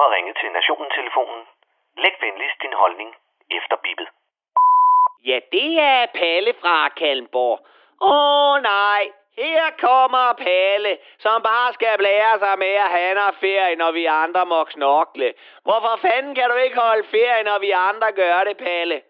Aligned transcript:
har 0.00 0.14
ringet 0.16 0.36
til 0.40 0.50
Nationen-telefonen. 0.52 1.42
Læg 1.96 2.14
venligst 2.20 2.62
din 2.62 2.72
holdning 2.72 3.10
efter 3.50 3.76
bippet. 3.76 4.08
Ja, 5.24 5.38
det 5.52 5.80
er 5.80 6.06
Palle 6.06 6.54
fra 6.60 6.88
Kalmborg. 6.88 7.58
Åh 8.00 8.62
nej, 8.62 9.02
her 9.36 9.64
kommer 9.78 10.32
Palle, 10.32 10.98
som 11.18 11.42
bare 11.42 11.72
skal 11.72 11.98
blære 11.98 12.38
sig 12.38 12.58
med 12.58 12.74
at 12.84 12.90
han 12.90 13.16
har 13.16 13.34
ferie, 13.40 13.76
når 13.76 13.92
vi 13.92 14.04
andre 14.06 14.46
må 14.46 14.64
knokle. 14.64 15.34
Hvorfor 15.62 15.98
fanden 16.02 16.34
kan 16.34 16.50
du 16.50 16.56
ikke 16.56 16.80
holde 16.80 17.04
ferie, 17.04 17.42
når 17.44 17.58
vi 17.58 17.70
andre 17.70 18.12
gør 18.12 18.44
det, 18.44 18.56
Palle? 18.56 19.02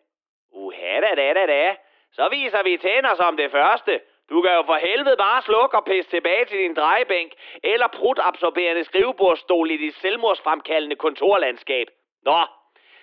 Uha 0.52 1.00
da 1.00 1.14
da 1.14 1.32
da 1.34 1.46
da. 1.46 1.76
Så 2.12 2.28
viser 2.28 2.62
vi 2.62 2.76
tænder 2.76 3.14
som 3.14 3.36
det 3.36 3.50
første. 3.50 4.00
Du 4.30 4.42
kan 4.42 4.54
jo 4.54 4.62
for 4.62 4.74
helvede 4.74 5.16
bare 5.16 5.42
slukke 5.42 5.76
og 5.76 5.84
pisse 5.84 6.10
tilbage 6.10 6.44
til 6.44 6.58
din 6.58 6.74
drejebænk, 6.74 7.32
eller 7.64 7.86
prutabsorberende 7.86 8.84
skrivebordstol 8.84 9.70
i 9.70 9.76
dit 9.76 9.94
selvmordsfremkaldende 9.94 10.96
kontorlandskab. 10.96 11.86
Nå, 12.22 12.40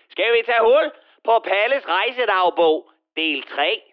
skal 0.09 0.33
vi 0.33 0.41
tage 0.45 0.61
hul 0.61 0.91
på 1.23 1.39
Palles 1.39 1.87
rejsedagbog, 1.87 2.91
del 3.15 3.43
3. 3.43 3.90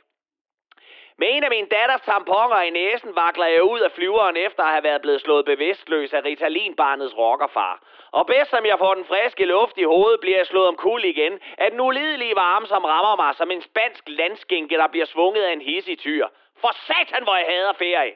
Med 1.21 1.29
en 1.31 1.45
af 1.45 1.51
min 1.51 1.69
datters 1.69 2.01
tamponer 2.01 2.61
i 2.61 2.71
næsen 2.71 3.17
vakler 3.17 3.47
jeg 3.47 3.63
ud 3.63 3.81
af 3.81 3.93
flyveren 3.93 4.37
efter 4.37 4.63
at 4.63 4.71
have 4.71 4.83
været 4.83 5.03
blevet 5.03 5.21
slået 5.21 5.45
bevidstløs 5.45 6.15
af 6.15 6.25
Ritalinbarnets 6.25 7.19
rockerfar. 7.19 7.83
Og 8.11 8.27
bedst 8.27 8.51
som 8.51 8.67
jeg 8.67 8.79
får 8.79 8.95
den 8.95 9.05
friske 9.05 9.45
luft 9.45 9.79
i 9.79 9.83
hovedet, 9.83 10.21
bliver 10.21 10.37
jeg 10.37 10.47
slået 10.47 10.69
om 10.69 10.77
kul 10.77 11.05
igen 11.05 11.39
af 11.59 11.71
den 11.71 11.81
ulidelige 11.81 12.37
varme, 12.37 12.67
som 12.67 12.85
rammer 12.85 13.17
mig 13.25 13.35
som 13.35 13.51
en 13.51 13.63
spansk 13.63 14.05
landskinke, 14.07 14.77
der 14.77 14.89
bliver 14.89 15.07
svunget 15.07 15.43
af 15.43 15.53
en 15.53 15.61
hissig 15.61 15.99
tyr. 15.99 16.27
For 16.61 16.73
satan, 16.87 17.23
hvor 17.23 17.37
jeg 17.37 17.47
hader 17.47 17.73
ferie! 17.73 18.15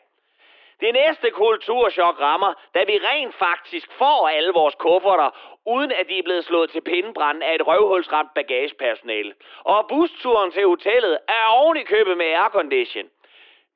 Det 0.80 0.94
næste 0.94 1.30
kulturschok 1.30 2.20
rammer, 2.20 2.52
da 2.74 2.84
vi 2.84 2.98
rent 2.98 3.34
faktisk 3.34 3.92
får 3.92 4.28
alle 4.28 4.52
vores 4.52 4.74
kufferter, 4.74 5.30
uden 5.66 5.92
at 5.92 6.08
de 6.08 6.18
er 6.18 6.22
blevet 6.22 6.44
slået 6.44 6.70
til 6.70 6.80
pindebrand 6.80 7.42
af 7.42 7.54
et 7.54 7.66
røvhulsramt 7.66 8.34
bagagepersonale. 8.34 9.34
Og 9.64 9.88
busturen 9.88 10.50
til 10.50 10.66
hotellet 10.66 11.18
er 11.28 11.46
oven 11.46 11.76
i 11.76 11.82
købet 11.82 12.16
med 12.16 12.26
aircondition. 12.26 13.08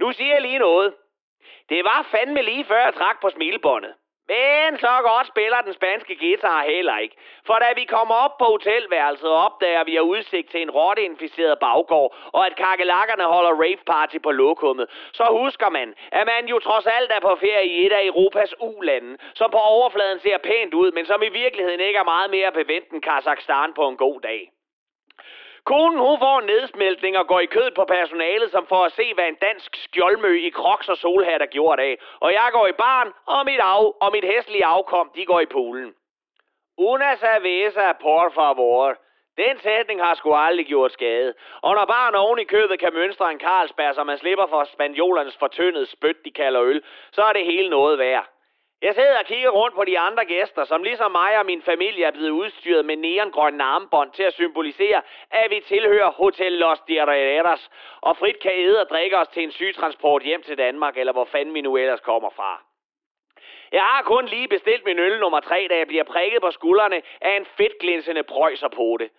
Nu 0.01 0.13
siger 0.13 0.33
jeg 0.33 0.43
lige 0.43 0.59
noget. 0.59 0.95
Det 1.69 1.85
var 1.85 2.09
fandme 2.11 2.43
lige 2.43 2.65
før 2.65 2.85
jeg 2.85 2.95
trak 2.95 3.21
på 3.21 3.31
smilebåndet. 3.31 3.95
Men 4.29 4.79
så 4.79 4.93
godt 5.03 5.27
spiller 5.27 5.61
den 5.61 5.75
spanske 5.75 6.17
guitar 6.17 6.63
heller 6.63 6.99
ikke. 6.99 7.17
For 7.47 7.55
da 7.55 7.69
vi 7.77 7.85
kommer 7.85 8.15
op 8.15 8.39
på 8.39 8.45
hotelværelset, 8.45 9.31
opdager 9.31 9.85
vi 9.85 9.95
har 9.95 10.01
udsigt 10.01 10.51
til 10.51 10.63
en 10.63 10.71
rotteinficeret 10.71 11.59
baggård, 11.59 12.17
og 12.33 12.47
at 12.47 12.57
kakelakkerne 12.57 13.25
holder 13.25 13.63
rave 13.63 13.83
party 13.87 14.19
på 14.23 14.31
lokummet. 14.31 14.87
Så 15.13 15.25
husker 15.31 15.71
man, 15.71 15.95
at 16.13 16.27
man 16.27 16.47
jo 16.47 16.59
trods 16.59 16.87
alt 16.87 17.13
er 17.13 17.21
på 17.21 17.37
ferie 17.41 17.67
i 17.67 17.87
et 17.87 17.93
af 17.93 18.07
Europas 18.07 18.55
ulande, 18.61 19.19
som 19.35 19.51
på 19.51 19.59
overfladen 19.59 20.19
ser 20.21 20.39
pænt 20.39 20.75
ud, 20.75 20.93
men 20.93 21.07
som 21.07 21.23
i 21.23 21.29
virkeligheden 21.29 21.81
ikke 21.81 21.99
er 21.99 22.05
meget 22.15 22.31
mere 22.31 22.53
bevendt 22.53 22.91
end 22.91 23.03
Kazakhstan 23.03 23.73
på 23.75 23.89
en 23.89 23.97
god 23.97 24.21
dag. 24.21 24.51
Konen 25.71 25.99
hun 25.99 26.19
får 26.19 26.41
nedsmeltning 26.41 27.19
og 27.19 27.27
går 27.27 27.41
i 27.41 27.47
kød 27.57 27.71
på 27.71 27.85
personalet, 27.85 28.51
som 28.51 28.67
får 28.67 28.85
at 28.85 28.93
se, 28.93 29.15
hvad 29.15 29.29
en 29.29 29.35
dansk 29.49 29.77
skjoldmø 29.85 30.33
i 30.49 30.51
kroks 30.51 30.89
og 30.89 30.97
solhat 30.97 31.43
er 31.43 31.47
gjort 31.47 31.81
af. 31.81 31.99
Og 32.21 32.33
jeg 32.33 32.49
går 32.53 32.67
i 32.67 32.73
barn, 32.73 33.13
og 33.27 33.45
mit, 33.45 33.61
af, 33.61 33.85
og 34.01 34.13
mit 34.13 34.25
hæslige 34.25 34.65
afkom, 34.65 35.11
de 35.17 35.25
går 35.25 35.41
i 35.41 35.47
poolen. 35.47 35.95
Una 36.79 37.17
cerveza, 37.17 37.93
por 37.93 38.33
favor. 38.35 38.97
Den 39.37 39.59
sætning 39.59 40.03
har 40.03 40.15
sgu 40.15 40.35
aldrig 40.35 40.67
gjort 40.67 40.93
skade. 40.93 41.35
Og 41.63 41.75
når 41.75 41.85
barn 41.85 42.15
oven 42.15 42.39
i 42.39 42.45
købet 42.45 42.81
kan 42.81 42.95
mønstre 42.95 43.33
en 43.33 43.41
Carlsberg, 43.41 43.95
så 43.95 44.05
man 44.05 44.19
slipper 44.19 44.47
for 44.47 44.65
spaniolernes 44.65 45.37
fortyndede 45.37 45.87
spyt, 45.87 46.25
de 46.25 46.31
kalder 46.31 46.63
øl, 46.63 46.83
så 47.13 47.23
er 47.23 47.33
det 47.33 47.45
hele 47.45 47.69
noget 47.69 47.99
værd. 47.99 48.36
Jeg 48.83 48.95
sidder 48.95 49.19
og 49.19 49.25
kigger 49.25 49.51
rundt 49.51 49.75
på 49.75 49.85
de 49.85 49.99
andre 49.99 50.25
gæster, 50.25 50.65
som 50.65 50.83
ligesom 50.83 51.13
mig 51.13 51.39
og 51.39 51.47
min 51.47 51.63
familie 51.63 52.05
er 52.05 52.11
blevet 52.11 52.31
udstyret 52.31 52.85
med 52.85 52.97
neongrønne 52.97 53.65
armbånd 53.65 54.13
til 54.13 54.23
at 54.23 54.35
symbolisere, 54.35 55.03
at 55.31 55.51
vi 55.51 55.61
tilhører 55.61 56.11
Hotel 56.11 56.53
Los 56.53 56.81
Diarreras 56.81 57.71
og 58.01 58.17
frit 58.17 58.41
kan 58.41 58.53
æde 58.55 58.81
og 58.81 58.89
drikke 58.89 59.19
os 59.19 59.29
til 59.29 59.43
en 59.43 59.51
sygetransport 59.51 60.23
hjem 60.23 60.43
til 60.43 60.59
Danmark, 60.59 60.99
eller 60.99 61.13
hvor 61.13 61.25
fanden 61.25 61.55
vi 61.55 61.61
nu 61.61 61.77
ellers 61.77 62.01
kommer 62.01 62.31
fra. 62.31 62.63
Jeg 63.73 63.83
har 63.83 64.03
kun 64.03 64.27
lige 64.27 64.49
bestilt 64.49 64.85
min 64.85 64.99
øl 64.99 65.21
nummer 65.21 65.41
3, 65.41 65.67
da 65.71 65.77
jeg 65.77 65.87
bliver 65.87 66.05
prikket 66.05 66.41
på 66.41 66.51
skuldrene 66.51 67.03
af 67.21 67.37
en 67.37 67.47
fedtglinsende 67.47 68.23
prøjser 68.23 68.69
på 68.69 68.97
det. 69.01 69.11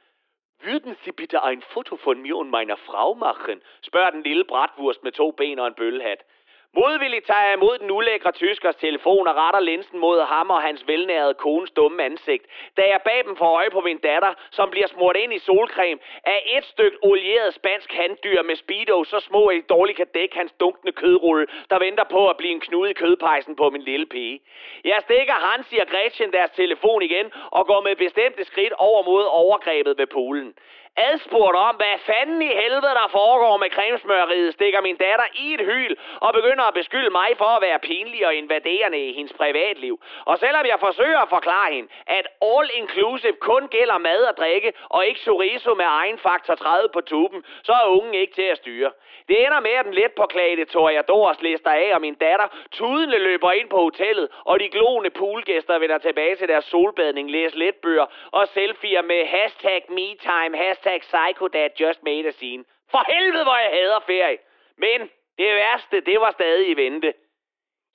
Würden 0.63 0.95
Sie 1.03 1.11
bitte 1.11 1.37
ein 1.43 1.61
Foto 1.61 1.95
von 2.05 2.21
mir 2.21 2.35
und 2.35 2.49
meiner 2.49 2.75
Frau 2.75 3.13
machen? 3.13 3.61
spørger 3.81 4.09
den 4.09 4.23
lille 4.23 4.43
bratwurst 4.43 5.03
med 5.03 5.11
to 5.11 5.31
ben 5.31 5.59
og 5.59 5.67
en 5.67 5.73
bøllehat. 5.73 6.23
Modvilligt 6.73 7.25
tager 7.25 7.45
jeg 7.45 7.53
imod 7.53 7.77
den 7.77 7.91
ulækre 7.91 8.31
tyskers 8.31 8.75
telefon 8.75 9.27
og 9.27 9.35
retter 9.35 9.59
linsen 9.59 9.99
mod 9.99 10.19
ham 10.21 10.49
og 10.49 10.61
hans 10.61 10.87
velnærede 10.87 11.33
kones 11.33 11.71
dumme 11.71 12.03
ansigt, 12.03 12.45
da 12.77 12.81
jeg 12.81 13.01
bag 13.05 13.23
dem 13.25 13.35
får 13.35 13.55
øje 13.55 13.69
på 13.69 13.81
min 13.81 13.97
datter, 13.97 14.33
som 14.51 14.69
bliver 14.69 14.87
smurt 14.87 15.15
ind 15.15 15.33
i 15.33 15.39
solcreme 15.39 15.99
af 16.23 16.39
et 16.57 16.65
stykke 16.65 16.97
olieret 17.01 17.53
spansk 17.53 17.93
handdyr 17.93 18.41
med 18.41 18.55
speedo, 18.55 19.03
så 19.03 19.19
små 19.19 19.45
at 19.47 19.55
I 19.55 19.61
dårligt 19.61 19.97
kan 19.97 20.07
dække 20.13 20.35
hans 20.35 20.51
dunkende 20.59 20.91
kødrulle, 20.91 21.47
der 21.69 21.79
venter 21.79 22.03
på 22.03 22.29
at 22.29 22.37
blive 22.37 22.51
en 22.51 22.59
knude 22.59 22.91
i 22.91 22.93
kødpejsen 22.93 23.55
på 23.55 23.69
min 23.69 23.81
lille 23.81 24.05
pige. 24.05 24.39
Jeg 24.83 24.99
stikker 25.01 25.33
Hansi 25.33 25.77
og 25.77 25.87
Gretchen 25.87 26.31
deres 26.31 26.51
telefon 26.51 27.01
igen 27.01 27.31
og 27.51 27.67
går 27.67 27.81
med 27.81 27.95
bestemte 27.95 28.43
skridt 28.43 28.73
over 28.73 29.03
mod 29.03 29.23
overgrebet 29.23 29.97
ved 29.97 30.07
poolen 30.07 30.53
adspurgt 30.97 31.57
om, 31.57 31.75
hvad 31.75 31.97
fanden 32.09 32.41
i 32.41 32.51
helvede 32.61 32.95
der 32.99 33.07
foregår 33.11 33.57
med 33.57 33.69
cremesmøreriet, 33.69 34.53
stikker 34.53 34.81
min 34.81 34.95
datter 34.95 35.27
i 35.43 35.53
et 35.53 35.65
hyl 35.69 35.95
og 36.25 36.33
begynder 36.33 36.56
at 36.63 36.73
beskylde 36.73 37.09
mig 37.09 37.29
for 37.37 37.45
at 37.45 37.61
være 37.61 37.79
pinlig 37.79 38.27
og 38.27 38.35
invaderende 38.35 38.99
i 39.07 39.13
hendes 39.13 39.33
privatliv. 39.33 40.01
Og 40.25 40.37
selvom 40.37 40.65
jeg 40.65 40.79
forsøger 40.79 41.19
at 41.19 41.29
forklare 41.29 41.73
hende, 41.73 41.89
at 42.07 42.27
all 42.41 42.69
inclusive 42.73 43.37
kun 43.41 43.67
gælder 43.67 43.97
mad 43.97 44.21
og 44.21 44.37
drikke, 44.37 44.73
og 44.89 45.05
ikke 45.05 45.19
chorizo 45.19 45.73
med 45.73 45.85
egen 45.87 46.17
faktor 46.17 46.55
30 46.55 46.89
på 46.93 47.01
tuben, 47.01 47.43
så 47.63 47.71
er 47.71 47.85
ungen 47.85 48.13
ikke 48.13 48.33
til 48.33 48.41
at 48.41 48.57
styre. 48.57 48.91
Det 49.27 49.45
ender 49.45 49.59
med, 49.59 49.71
at 49.71 49.85
den 49.85 49.93
let 49.93 50.11
påklagede 50.11 50.65
Toriadors 50.65 51.41
lister 51.41 51.71
af, 51.71 51.95
og 51.95 52.01
min 52.01 52.15
datter 52.15 52.47
tudende 52.71 53.19
løber 53.19 53.51
ind 53.51 53.69
på 53.69 53.77
hotellet, 53.77 54.27
og 54.45 54.59
de 54.59 54.69
gloende 54.69 55.09
poolgæster 55.09 55.79
vender 55.79 55.97
tilbage 55.97 56.35
til 56.35 56.47
deres 56.47 56.65
solbadning, 56.65 57.31
læser 57.31 57.57
letbøger 57.57 58.05
og 58.31 58.47
selfier 58.47 59.01
med 59.01 59.25
hashtag 59.25 59.85
MeTime, 59.89 60.57
hashtag 60.57 61.01
PsychoDad 61.01 61.69
just 61.79 62.03
made 62.03 62.27
a 62.27 62.31
scene. 62.31 62.63
For 62.91 63.03
helvede, 63.13 63.43
hvor 63.43 63.57
jeg 63.57 63.71
hader 63.71 63.99
ferie. 63.99 64.37
Men 64.77 65.09
det 65.37 65.55
værste, 65.55 66.01
det 66.01 66.19
var 66.19 66.31
stadig 66.31 66.69
i 66.69 66.73
vente. 66.73 67.13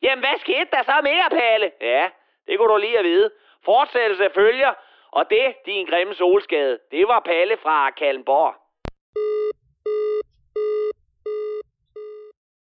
Jamen, 0.02 0.24
hvad 0.24 0.38
skete 0.38 0.68
der 0.72 0.82
så 0.82 1.00
mere, 1.02 1.30
Palle? 1.30 1.72
Ja, 1.80 2.10
det 2.46 2.58
kunne 2.58 2.72
du 2.72 2.76
lige 2.76 2.98
at 2.98 3.04
vide. 3.04 3.30
Fortsættelse 3.64 4.30
følger, 4.34 4.74
og 5.10 5.30
det, 5.30 5.54
din 5.66 5.86
grimme 5.86 6.14
solskade, 6.14 6.78
det 6.90 7.08
var 7.08 7.20
Palle 7.20 7.56
fra 7.56 7.90
Kalmborg. 7.90 8.54